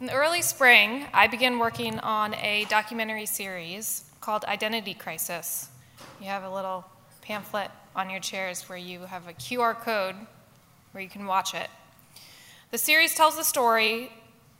[0.00, 5.68] In the early spring, I began working on a documentary series called Identity Crisis.
[6.20, 6.84] You have a little
[7.22, 10.16] pamphlet on your chairs where you have a QR code
[10.90, 11.70] where you can watch it.
[12.72, 14.10] The series tells the story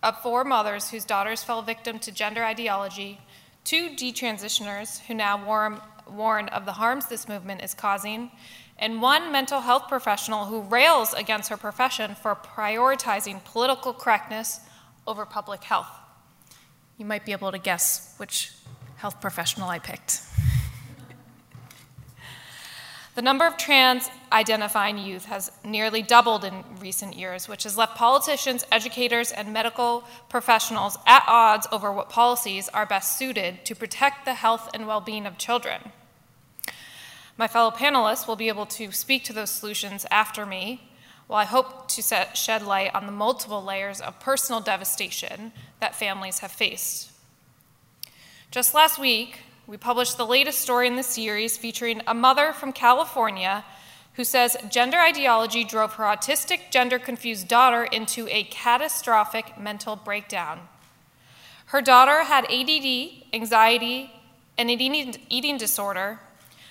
[0.05, 3.19] of four mothers whose daughters fell victim to gender ideology,
[3.65, 8.31] two detransitioners who now warn, warn of the harms this movement is causing,
[8.79, 14.61] and one mental health professional who rails against her profession for prioritizing political correctness
[15.07, 15.91] over public health.
[16.99, 18.53] You might be able to guess which
[18.97, 20.21] health professional I picked.
[23.15, 27.97] The number of trans identifying youth has nearly doubled in recent years, which has left
[27.97, 34.25] politicians, educators, and medical professionals at odds over what policies are best suited to protect
[34.25, 35.93] the health and well being of children.
[37.37, 40.91] My fellow panelists will be able to speak to those solutions after me,
[41.27, 45.95] while I hope to set, shed light on the multiple layers of personal devastation that
[45.95, 47.11] families have faced.
[48.51, 52.73] Just last week, we published the latest story in the series featuring a mother from
[52.73, 53.65] California
[54.15, 60.61] who says gender ideology drove her autistic, gender confused daughter into a catastrophic mental breakdown.
[61.67, 64.13] Her daughter had ADD, anxiety,
[64.57, 64.81] and an
[65.29, 66.21] eating disorder,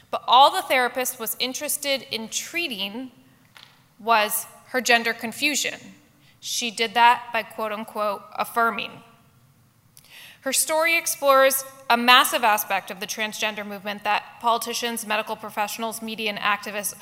[0.09, 3.11] but all the therapist was interested in treating
[4.03, 5.79] was her gender confusion.
[6.39, 8.91] She did that by quote unquote affirming.
[10.41, 16.29] Her story explores a massive aspect of the transgender movement that politicians, medical professionals, media,
[16.29, 16.95] and activists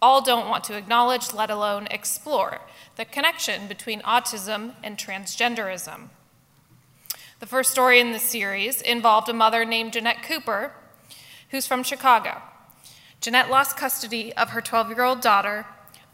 [0.00, 2.60] all don't want to acknowledge, let alone explore
[2.96, 6.08] the connection between autism and transgenderism.
[7.40, 10.72] The first story in this series involved a mother named Jeanette Cooper,
[11.50, 12.40] who's from Chicago.
[13.20, 15.66] Jeanette lost custody of her 12 year old daughter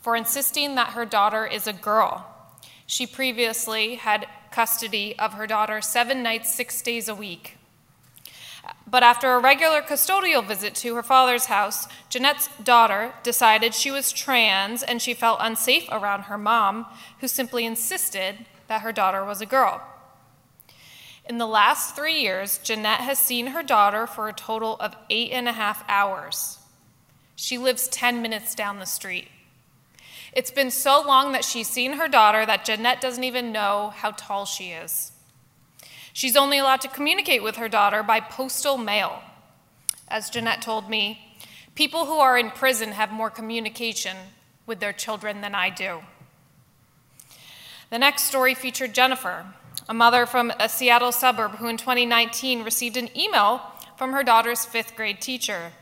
[0.05, 2.27] for insisting that her daughter is a girl.
[2.85, 7.57] She previously had custody of her daughter seven nights, six days a week.
[8.87, 14.13] But after a regular custodial visit to her father's house, Jeanette's daughter decided she was
[14.13, 16.85] trans and she felt unsafe around her mom,
[17.21, 19.81] who simply insisted that her daughter was a girl.
[21.25, 25.31] In the last three years, Jeanette has seen her daughter for a total of eight
[25.31, 26.59] and a half hours.
[27.37, 29.29] She lives 10 minutes down the street.
[30.35, 34.11] It's been so long that she's seen her daughter that Jeanette doesn't even know how
[34.11, 35.13] tall she is.
[36.13, 39.23] She's only allowed to communicate with her daughter by postal mail.
[40.09, 41.39] As Jeanette told me,
[41.77, 44.17] people who are in prison have more communication
[44.67, 46.01] with their children than I do.
[47.91, 49.47] The next story featured Jennifer,
[49.89, 53.61] a mother from a Seattle suburb who in 2019 received an email
[53.97, 55.73] from her daughter's fifth grade teacher.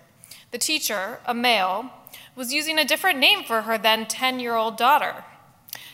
[0.50, 1.90] The teacher, a male,
[2.34, 5.24] was using a different name for her then 10 year old daughter.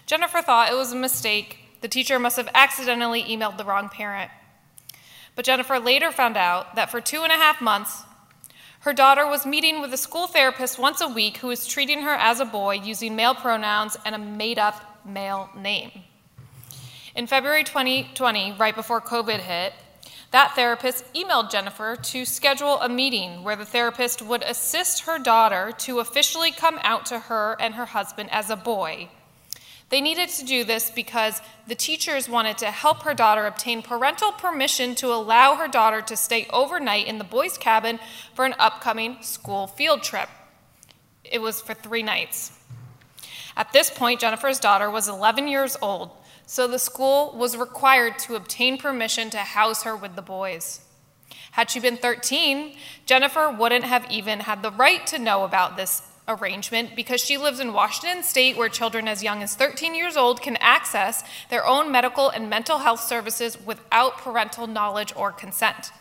[0.06, 1.58] Jennifer thought it was a mistake.
[1.80, 4.30] The teacher must have accidentally emailed the wrong parent.
[5.34, 8.02] But Jennifer later found out that for two and a half months,
[8.80, 12.14] her daughter was meeting with a school therapist once a week who was treating her
[12.14, 15.90] as a boy using male pronouns and a made up male name.
[17.14, 19.72] In February 2020, right before COVID hit,
[20.30, 25.72] that therapist emailed Jennifer to schedule a meeting where the therapist would assist her daughter
[25.78, 29.08] to officially come out to her and her husband as a boy.
[29.88, 34.32] They needed to do this because the teachers wanted to help her daughter obtain parental
[34.32, 37.98] permission to allow her daughter to stay overnight in the boys' cabin
[38.34, 40.28] for an upcoming school field trip.
[41.24, 42.52] It was for three nights.
[43.56, 46.10] At this point, Jennifer's daughter was 11 years old
[46.48, 50.80] so the school was required to obtain permission to house her with the boys.
[51.50, 56.00] Had she been 13, Jennifer wouldn't have even had the right to know about this
[56.26, 60.40] arrangement because she lives in Washington state where children as young as 13 years old
[60.40, 65.92] can access their own medical and mental health services without parental knowledge or consent.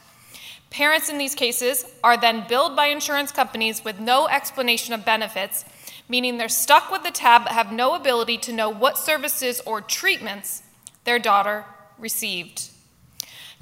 [0.70, 5.66] Parents in these cases are then billed by insurance companies with no explanation of benefits
[6.08, 9.82] meaning they're stuck with the tab but have no ability to know what services or
[9.82, 10.64] treatments
[11.04, 11.66] their daughter
[11.98, 12.70] received.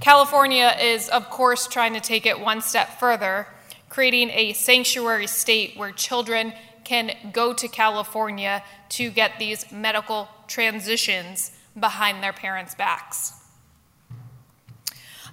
[0.02, 3.48] California is, of course, trying to take it one step further,
[3.90, 6.54] creating a sanctuary state where children
[6.84, 13.34] can go to California to get these medical transitions behind their parents' backs.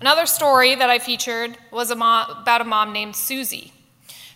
[0.00, 3.72] Another story that I featured was a mom, about a mom named Susie.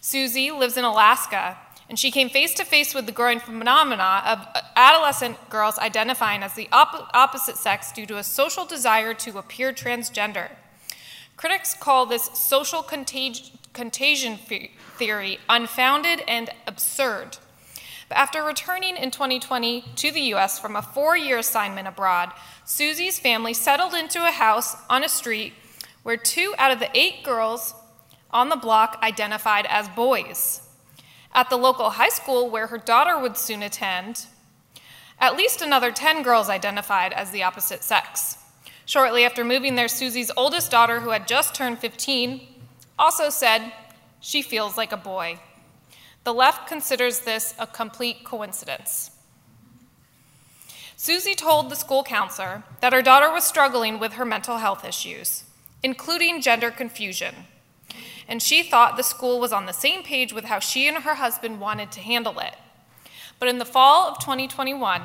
[0.00, 4.46] Susie lives in Alaska and she came face to face with the growing phenomena of
[4.74, 9.72] adolescent girls identifying as the op- opposite sex due to a social desire to appear
[9.72, 10.50] transgender.
[11.36, 14.36] Critics call this social contag- contagion
[14.96, 17.38] theory unfounded and absurd.
[18.08, 22.32] But after returning in 2020 to the US from a four year assignment abroad,
[22.64, 25.52] Susie's family settled into a house on a street
[26.02, 27.74] where two out of the eight girls
[28.30, 30.65] on the block identified as boys.
[31.36, 34.24] At the local high school where her daughter would soon attend,
[35.20, 38.38] at least another 10 girls identified as the opposite sex.
[38.86, 42.40] Shortly after moving there, Susie's oldest daughter, who had just turned 15,
[42.98, 43.70] also said
[44.18, 45.38] she feels like a boy.
[46.24, 49.10] The left considers this a complete coincidence.
[50.96, 55.44] Susie told the school counselor that her daughter was struggling with her mental health issues,
[55.82, 57.34] including gender confusion,
[58.28, 61.14] and she thought the school was on the same page with how she and her
[61.14, 62.56] husband wanted to handle it.
[63.38, 65.02] But in the fall of 2021,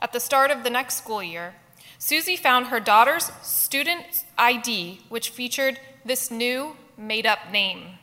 [0.00, 1.54] at the start of the next school year,
[1.98, 7.98] Susie found her daughter's student ID, which featured this new made up name.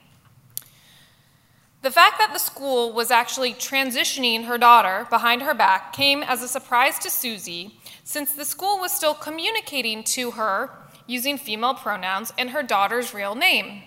[1.82, 6.44] The fact that the school was actually transitioning her daughter behind her back came as
[6.44, 10.72] a surprise to Susie, since the school was still communicating to her
[11.08, 13.84] using female pronouns and her daughter's real name.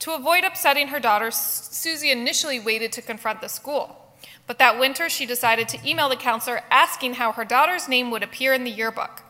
[0.00, 4.02] To avoid upsetting her daughter, Susie initially waited to confront the school.
[4.46, 8.22] But that winter, she decided to email the counselor asking how her daughter's name would
[8.22, 9.22] appear in the yearbook.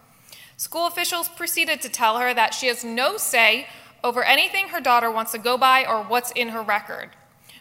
[0.56, 3.66] School officials proceeded to tell her that she has no say
[4.02, 7.10] over anything her daughter wants to go by or what's in her record.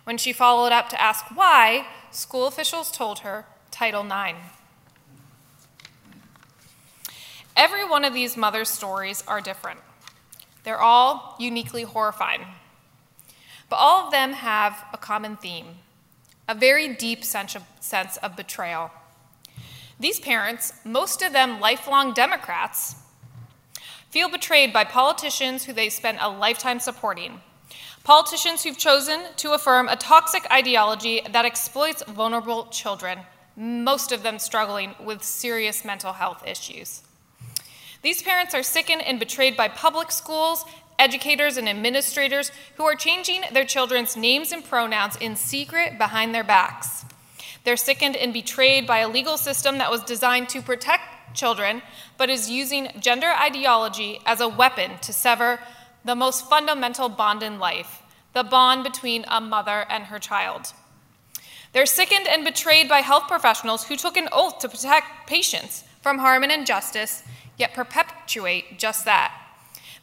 [0.03, 4.37] When she followed up to ask why, school officials told her Title IX.
[7.55, 9.79] Every one of these mothers' stories are different.
[10.63, 12.45] They're all uniquely horrifying.
[13.69, 15.77] But all of them have a common theme
[16.47, 18.91] a very deep sense of, sense of betrayal.
[19.99, 22.95] These parents, most of them lifelong Democrats,
[24.11, 27.41] feel betrayed by politicians who they spent a lifetime supporting.
[28.03, 33.19] Politicians who've chosen to affirm a toxic ideology that exploits vulnerable children,
[33.55, 37.01] most of them struggling with serious mental health issues.
[38.03, 40.65] These parents are sickened and betrayed by public schools
[40.97, 46.43] educators and administrators who are changing their children's names and pronouns in secret behind their
[46.43, 47.05] backs.
[47.63, 51.81] They're sickened and betrayed by a legal system that was designed to protect children,
[52.17, 55.59] but is using gender ideology as a weapon to sever
[56.03, 58.01] the most fundamental bond in life
[58.33, 60.73] the bond between a mother and her child.
[61.71, 66.19] They're sickened and betrayed by health professionals who took an oath to protect patients from
[66.19, 67.23] harm and injustice,
[67.57, 69.44] yet perpetuate just that.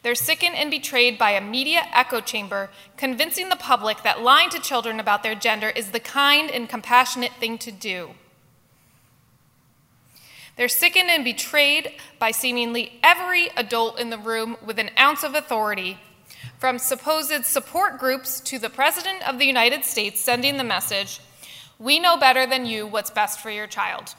[0.03, 4.59] They're sickened and betrayed by a media echo chamber, convincing the public that lying to
[4.59, 8.11] children about their gender is the kind and compassionate thing to do.
[10.57, 15.35] They're sickened and betrayed by seemingly every adult in the room with an ounce of
[15.35, 15.97] authority,
[16.59, 21.21] from supposed support groups to the President of the United States sending the message
[21.79, 24.15] We know better than you what's best for your child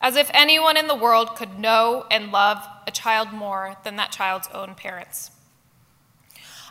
[0.00, 4.10] as if anyone in the world could know and love a child more than that
[4.10, 5.30] child's own parents.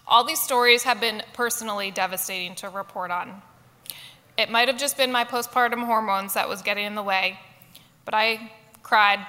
[0.07, 3.43] All these stories have been personally devastating to report on.
[4.35, 7.39] It might have just been my postpartum hormones that was getting in the way,
[8.03, 9.19] but I cried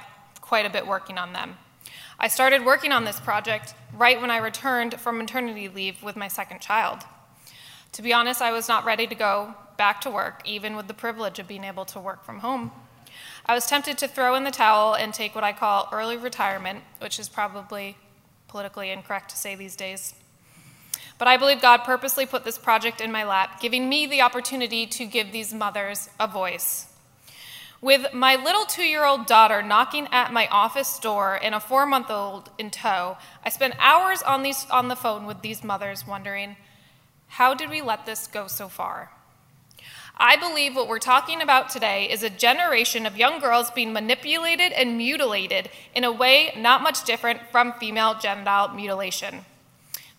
[0.41, 1.59] quite a bit working on them.
[2.19, 6.29] I started working on this project right when I returned from maternity leave with my
[6.29, 7.01] second child.
[7.93, 10.95] To be honest, I was not ready to go back to work, even with the
[10.95, 12.71] privilege of being able to work from home.
[13.51, 16.81] I was tempted to throw in the towel and take what I call early retirement,
[16.99, 17.97] which is probably
[18.47, 20.15] politically incorrect to say these days.
[21.17, 24.87] But I believe God purposely put this project in my lap, giving me the opportunity
[24.89, 26.89] to give these mothers a voice.
[27.81, 31.87] With my little two year old daughter knocking at my office door and a four
[31.87, 36.07] month old in tow, I spent hours on, these, on the phone with these mothers
[36.07, 36.57] wondering,
[37.29, 39.11] how did we let this go so far?
[40.21, 44.73] I believe what we're talking about today is a generation of young girls being manipulated
[44.73, 49.45] and mutilated in a way not much different from female genital mutilation.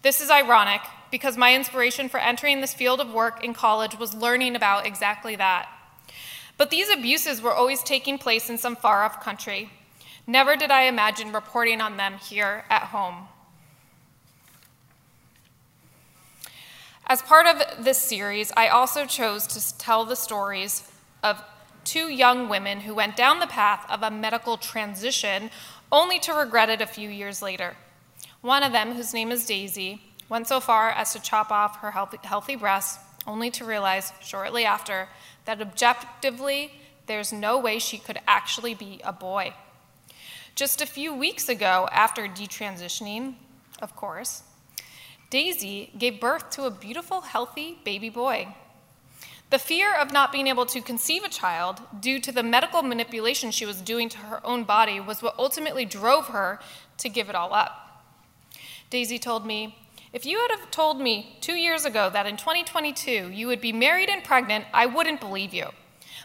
[0.02, 0.80] This is ironic
[1.12, 5.36] because my inspiration for entering this field of work in college was learning about exactly
[5.36, 5.68] that.
[6.58, 9.70] But these abuses were always taking place in some far off country.
[10.26, 13.28] Never did I imagine reporting on them here at home.
[17.10, 20.88] As part of this series, I also chose to tell the stories
[21.24, 21.42] of
[21.84, 25.50] two young women who went down the path of a medical transition
[25.92, 27.76] only to regret it a few years later.
[28.42, 31.90] One of them, whose name is Daisy, went so far as to chop off her
[31.90, 35.10] healthy, breasts, only to realize shortly after
[35.46, 36.74] that objectively
[37.08, 39.56] there's no way she could actually be a boy.
[40.54, 43.34] Just a few weeks ago, after detransitioning,
[43.82, 44.44] of course,
[45.30, 48.56] Daisy gave birth to a beautiful, healthy baby boy.
[49.52, 53.50] The fear of not being able to conceive a child due to the medical manipulation
[53.52, 56.60] she was doing to her own body was what ultimately drove her
[56.98, 58.04] to give it all up.
[58.90, 59.76] Daisy told me,
[60.14, 63.74] If you had have told me two years ago that in 2022 you would be
[63.74, 65.70] married and pregnant, I wouldn't believe you.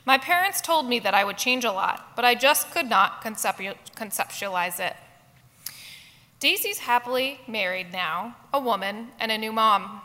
[0.07, 3.23] My parents told me that I would change a lot, but I just could not
[3.23, 4.97] conceptualize it.
[6.41, 10.03] Daisy's happily married now, a woman, and a new mom.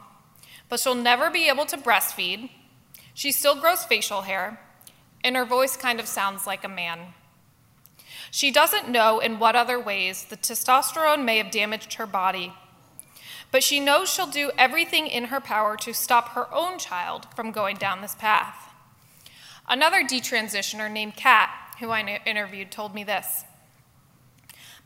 [0.70, 2.50] But she'll never be able to breastfeed.
[3.14, 4.60] She still grows facial hair,
[5.24, 7.14] and her voice kind of sounds like a man.
[8.32, 12.54] She doesn't know in what other ways the testosterone may have damaged her body,
[13.52, 17.52] but she knows she'll do everything in her power to stop her own child from
[17.52, 18.70] going down this path.
[19.68, 23.44] Another detransitioner named Kat, who I interviewed, told me this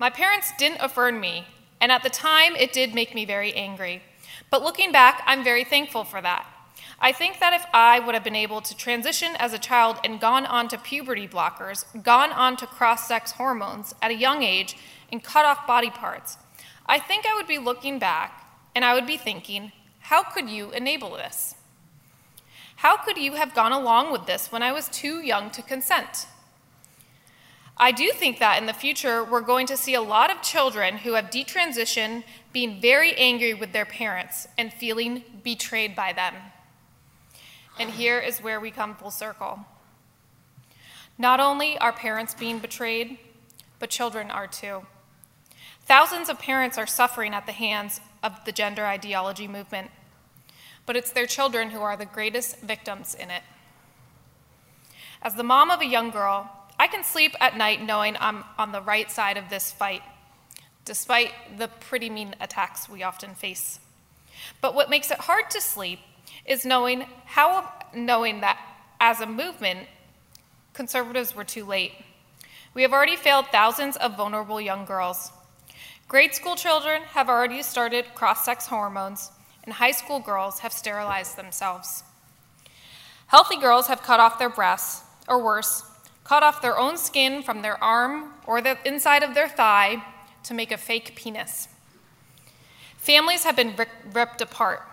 [0.03, 1.47] My parents didn't affirm me,
[1.79, 4.03] and at the time it did make me very angry.
[4.49, 6.45] But looking back, I'm very thankful for that.
[6.99, 10.19] I think that if I would have been able to transition as a child and
[10.19, 14.75] gone on to puberty blockers, gone on to cross sex hormones at a young age,
[15.09, 16.35] and cut off body parts,
[16.85, 18.45] I think I would be looking back
[18.75, 21.55] and I would be thinking, how could you enable this?
[22.75, 26.27] How could you have gone along with this when I was too young to consent?
[27.75, 30.97] I do think that in the future, we're going to see a lot of children
[30.97, 36.35] who have detransitioned being very angry with their parents and feeling betrayed by them.
[37.79, 39.59] And here is where we come full circle.
[41.17, 43.17] Not only are parents being betrayed,
[43.79, 44.85] but children are too.
[45.85, 49.89] Thousands of parents are suffering at the hands of the gender ideology movement
[50.85, 53.43] but it's their children who are the greatest victims in it.
[55.21, 56.49] As the mom of a young girl,
[56.83, 60.01] I can sleep at night knowing I'm on the right side of this fight,
[60.83, 63.79] despite the pretty mean attacks we often face.
[64.59, 65.99] But what makes it hard to sleep
[66.45, 68.59] is knowing how knowing that
[68.99, 69.87] as a movement,
[70.73, 71.93] conservatives were too late.
[72.73, 75.31] We have already failed thousands of vulnerable young girls.
[76.09, 79.31] Grade school children have already started cross sex hormones,
[79.63, 82.03] and high school girls have sterilized themselves.
[83.27, 85.83] Healthy girls have cut off their breasts, or worse,
[86.23, 90.03] cut off their own skin from their arm or the inside of their thigh
[90.43, 91.67] to make a fake penis.
[92.97, 93.75] Families have been
[94.13, 94.87] ripped apart.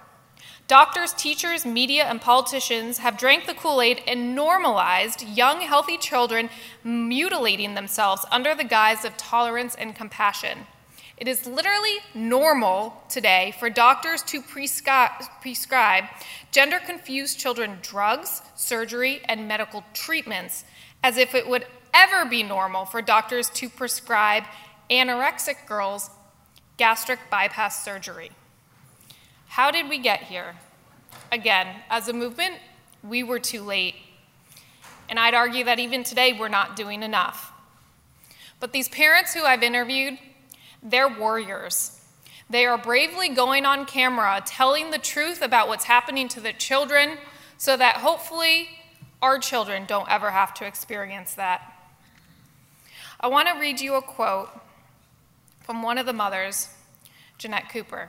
[0.66, 6.48] Doctors, teachers, media, and politicians have drank the Kool Aid and normalized young, healthy children
[6.84, 10.66] mutilating themselves under the guise of tolerance and compassion.
[11.16, 16.04] It is literally normal today for doctors to prescribe
[16.50, 20.64] gender confused children drugs, surgery, and medical treatments
[21.02, 24.44] as if it would ever be normal for doctors to prescribe
[24.90, 26.10] anorexic girls
[26.76, 28.30] gastric bypass surgery.
[29.48, 30.56] How did we get here?
[31.32, 32.54] Again, as a movement,
[33.02, 33.94] we were too late.
[35.08, 37.52] And I'd argue that even today we're not doing enough.
[38.60, 40.18] But these parents who I've interviewed
[40.82, 42.00] they're warriors.
[42.48, 47.18] They are bravely going on camera, telling the truth about what's happening to their children,
[47.58, 48.68] so that hopefully
[49.22, 51.76] our children don't ever have to experience that.
[53.20, 54.50] I want to read you a quote
[55.60, 56.68] from one of the mothers,
[57.38, 58.08] Jeanette Cooper.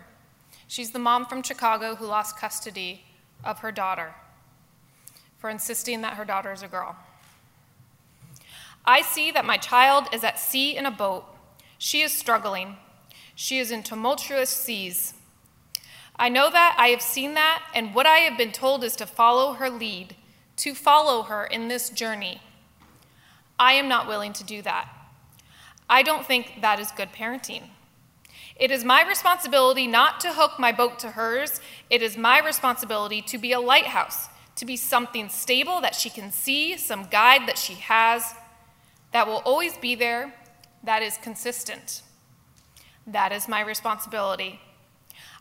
[0.68, 3.04] She's the mom from Chicago who lost custody
[3.44, 4.14] of her daughter
[5.38, 6.96] for insisting that her daughter is a girl.
[8.86, 11.26] I see that my child is at sea in a boat
[11.82, 12.78] she is struggling.
[13.34, 15.16] She is in tumultuous seas.
[16.16, 19.08] I know that, I have seen that, and what I have been told is to
[19.08, 20.16] follow her lead,
[20.62, 22.40] to follow her in this journey.
[23.58, 24.88] I am not willing to do that.
[25.90, 27.64] I don't think that is good parenting.
[28.56, 31.62] It is my responsibility not to hook my boat to hers.
[31.90, 36.32] It is my responsibility to be a lighthouse, to be something stable that she can
[36.32, 38.36] see, some guide that she has
[39.14, 40.32] that will always be there
[40.84, 42.04] that is consistent.
[43.08, 44.60] That is my responsibility.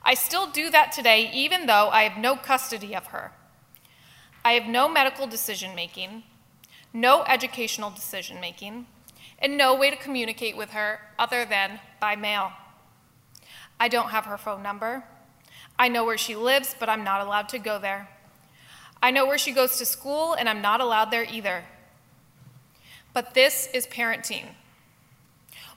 [0.02, 3.32] I still do that today, even though I have no custody of her.
[4.44, 6.22] I have no medical decision making,
[6.92, 8.86] no educational decision making,
[9.38, 12.52] and no way to communicate with her other than by mail.
[13.78, 15.04] I don't have her phone number.
[15.78, 18.08] I know where she lives, but I'm not allowed to go there.
[19.02, 21.64] I know where she goes to school, and I'm not allowed there either.
[23.12, 24.44] But this is parenting.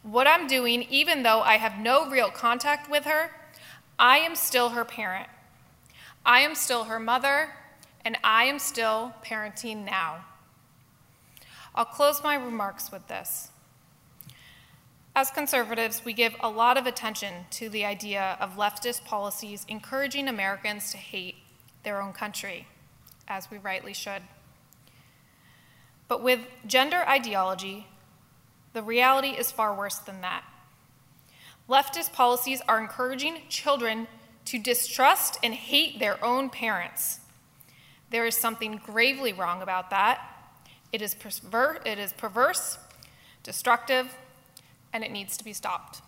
[0.04, 3.32] What I'm doing, even though I have no real contact with her,
[3.98, 5.28] I am still her parent.
[6.26, 7.52] I am still her mother,
[8.06, 10.26] and I am still parenting now.
[11.76, 13.50] I'll close my remarks with this.
[15.16, 20.28] As conservatives, we give a lot of attention to the idea of leftist policies encouraging
[20.28, 21.36] Americans to hate
[21.84, 22.68] their own country.
[23.28, 24.22] as we rightly should.
[26.10, 27.88] But with gender ideology,
[28.74, 30.44] the reality is far worse than that.
[31.70, 34.08] Leftist policies are encouraging children
[34.46, 37.22] to distrust and hate their own parents.
[38.14, 40.22] There is something gravely wrong about that.
[40.92, 42.78] It is, perver- it is perverse,
[43.42, 44.16] destructive,
[44.94, 46.04] and it needs to be stopped.